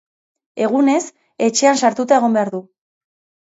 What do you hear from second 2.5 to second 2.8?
du.